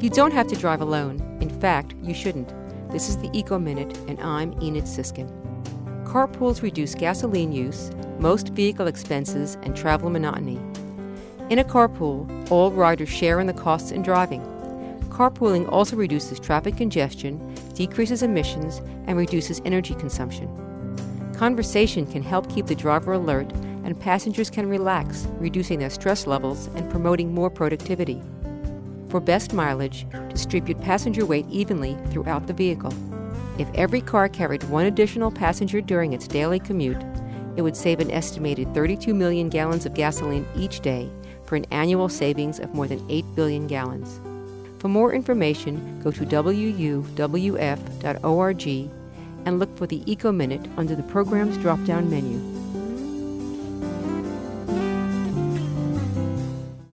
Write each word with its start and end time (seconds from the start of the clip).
You 0.00 0.08
don't 0.08 0.32
have 0.32 0.46
to 0.46 0.56
drive 0.56 0.80
alone. 0.80 1.20
In 1.42 1.50
fact, 1.50 1.94
you 2.02 2.14
shouldn't. 2.14 2.48
This 2.90 3.10
is 3.10 3.18
the 3.18 3.28
Eco 3.34 3.58
Minute, 3.58 3.98
and 4.08 4.18
I'm 4.20 4.54
Enid 4.62 4.84
Sisskin. 4.84 5.28
Carpools 6.06 6.62
reduce 6.62 6.94
gasoline 6.94 7.52
use, 7.52 7.90
most 8.18 8.48
vehicle 8.48 8.86
expenses, 8.86 9.58
and 9.62 9.76
travel 9.76 10.08
monotony. 10.08 10.58
In 11.50 11.58
a 11.58 11.64
carpool, 11.64 12.50
all 12.50 12.70
riders 12.70 13.10
share 13.10 13.40
in 13.40 13.46
the 13.46 13.52
costs 13.52 13.90
in 13.90 14.02
driving. 14.02 14.40
Carpooling 15.10 15.70
also 15.70 15.96
reduces 15.96 16.40
traffic 16.40 16.78
congestion, 16.78 17.54
decreases 17.74 18.22
emissions, 18.22 18.78
and 19.06 19.18
reduces 19.18 19.60
energy 19.66 19.94
consumption. 19.94 20.48
Conversation 21.36 22.06
can 22.06 22.22
help 22.22 22.48
keep 22.48 22.64
the 22.64 22.74
driver 22.74 23.12
alert, 23.12 23.52
and 23.84 24.00
passengers 24.00 24.48
can 24.48 24.66
relax, 24.66 25.26
reducing 25.32 25.78
their 25.78 25.90
stress 25.90 26.26
levels 26.26 26.68
and 26.68 26.90
promoting 26.90 27.34
more 27.34 27.50
productivity. 27.50 28.22
For 29.10 29.20
best 29.20 29.52
mileage, 29.52 30.06
distribute 30.28 30.80
passenger 30.80 31.26
weight 31.26 31.46
evenly 31.50 31.98
throughout 32.10 32.46
the 32.46 32.52
vehicle. 32.52 32.94
If 33.58 33.68
every 33.74 34.00
car 34.00 34.28
carried 34.28 34.62
one 34.64 34.86
additional 34.86 35.32
passenger 35.32 35.80
during 35.80 36.12
its 36.12 36.28
daily 36.28 36.60
commute, 36.60 37.02
it 37.56 37.62
would 37.62 37.76
save 37.76 37.98
an 37.98 38.12
estimated 38.12 38.72
32 38.72 39.12
million 39.12 39.48
gallons 39.48 39.84
of 39.84 39.94
gasoline 39.94 40.46
each 40.56 40.78
day 40.78 41.10
for 41.44 41.56
an 41.56 41.66
annual 41.72 42.08
savings 42.08 42.60
of 42.60 42.72
more 42.72 42.86
than 42.86 43.04
8 43.10 43.24
billion 43.34 43.66
gallons. 43.66 44.20
For 44.78 44.86
more 44.86 45.12
information, 45.12 46.00
go 46.02 46.12
to 46.12 46.24
wuwf.org 46.24 46.80
and 49.46 49.58
look 49.58 49.76
for 49.76 49.86
the 49.88 50.10
Eco 50.10 50.30
Minute 50.30 50.68
under 50.76 50.94
the 50.94 51.02
program's 51.02 51.58
drop 51.58 51.84
down 51.84 52.08
menu. 52.08 52.59